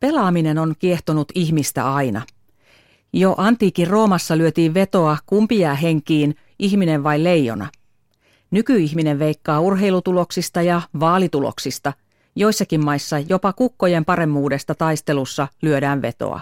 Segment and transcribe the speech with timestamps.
[0.00, 2.22] Pelaaminen on kiehtonut ihmistä aina.
[3.12, 7.68] Jo antiikin Roomassa lyötiin vetoa kumpi jää henkiin, ihminen vai leijona.
[8.50, 11.92] Nykyihminen veikkaa urheilutuloksista ja vaalituloksista.
[12.36, 16.40] Joissakin maissa jopa kukkojen paremmuudesta taistelussa lyödään vetoa.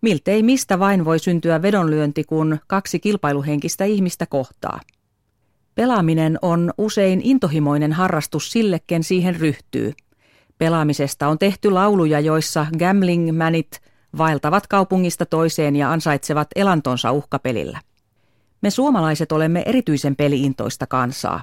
[0.00, 4.80] Miltei mistä vain voi syntyä vedonlyönti, kun kaksi kilpailuhenkistä ihmistä kohtaa.
[5.74, 9.92] Pelaaminen on usein intohimoinen harrastus sille, ken siihen ryhtyy.
[10.60, 13.80] Pelaamisesta on tehty lauluja, joissa gambling-mänit
[14.18, 17.80] vaeltavat kaupungista toiseen ja ansaitsevat elantonsa uhkapelillä.
[18.62, 21.42] Me suomalaiset olemme erityisen peliintoista kansaa.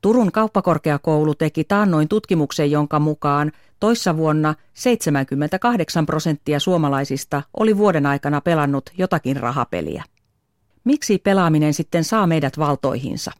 [0.00, 8.40] Turun kauppakorkeakoulu teki taannoin tutkimuksen, jonka mukaan toissa vuonna 78 prosenttia suomalaisista oli vuoden aikana
[8.40, 10.04] pelannut jotakin rahapeliä.
[10.84, 13.30] Miksi pelaaminen sitten saa meidät valtoihinsa?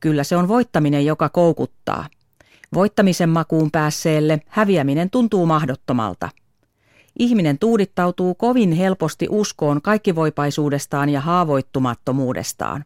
[0.00, 2.06] Kyllä se on voittaminen, joka koukuttaa.
[2.74, 6.28] Voittamisen makuun päässeelle häviäminen tuntuu mahdottomalta.
[7.18, 12.84] Ihminen tuudittautuu kovin helposti uskoon kaikkivoipaisuudestaan ja haavoittumattomuudestaan.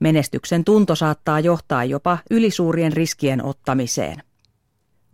[0.00, 4.22] Menestyksen tunto saattaa johtaa jopa ylisuurien riskien ottamiseen.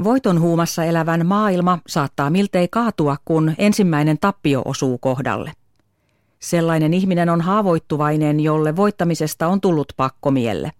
[0.04, 5.52] Voiton huumassa elävän maailma saattaa miltei kaatua, kun ensimmäinen tappio osuu kohdalle.
[6.38, 10.70] Sellainen ihminen on haavoittuvainen, jolle voittamisesta on tullut pakkomielle.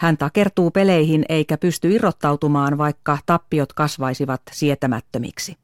[0.00, 5.56] Hän takertuu peleihin eikä pysty irrottautumaan, vaikka tappiot kasvaisivat sietämättömiksi.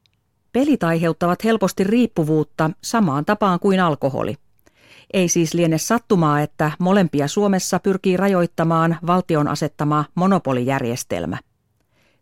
[0.53, 4.35] Pelit aiheuttavat helposti riippuvuutta samaan tapaan kuin alkoholi.
[5.13, 11.39] Ei siis liene sattumaa, että molempia Suomessa pyrkii rajoittamaan valtion asettama monopolijärjestelmä.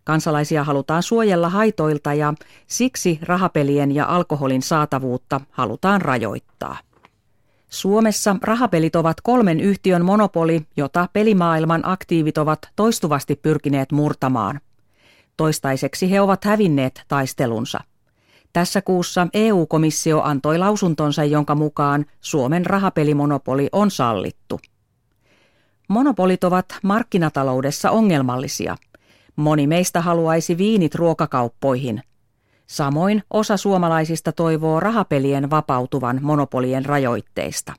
[0.05, 2.35] Kansalaisia halutaan suojella haitoilta ja
[2.67, 6.79] siksi rahapelien ja alkoholin saatavuutta halutaan rajoittaa.
[7.75, 14.61] Suomessa rahapelit ovat kolmen yhtiön monopoli, jota pelimaailman aktiivit ovat toistuvasti pyrkineet murtamaan.
[15.37, 17.81] Toistaiseksi he ovat hävinneet taistelunsa.
[18.53, 24.61] Tässä kuussa EU-komissio antoi lausuntonsa, jonka mukaan Suomen rahapelimonopoli on sallittu.
[25.89, 28.77] Monopolit ovat markkinataloudessa ongelmallisia.
[29.37, 32.03] Moni meistä haluaisi viinit ruokakauppoihin–
[32.67, 37.73] Samoin osa suomalaisista toivoo rahapelien vapautuvan monopolien rajoitteista.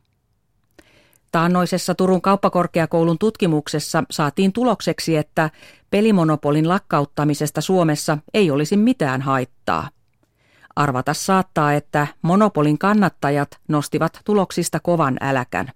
[1.31, 5.49] Taannoisessa Turun kauppakorkeakoulun tutkimuksessa saatiin tulokseksi, että
[5.89, 9.89] pelimonopolin lakkauttamisesta Suomessa ei olisi mitään haittaa.
[10.75, 15.71] Arvata saattaa, että monopolin kannattajat nostivat tuloksista kovan äläkän.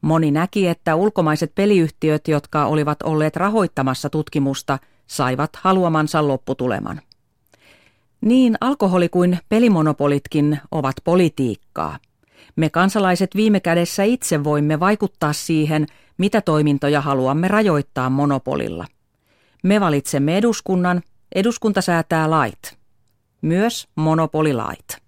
[0.00, 7.00] Moni näki, että ulkomaiset peliyhtiöt, jotka olivat olleet rahoittamassa tutkimusta, saivat haluamansa lopputuleman.
[8.24, 11.98] Niin alkoholi kuin pelimonopolitkin ovat politiikkaa.
[12.56, 15.86] Me kansalaiset viime kädessä itse voimme vaikuttaa siihen,
[16.18, 18.86] mitä toimintoja haluamme rajoittaa monopolilla.
[19.62, 21.02] Me valitsemme eduskunnan,
[21.34, 22.78] eduskunta säätää lait.
[23.42, 25.03] Myös monopolilait.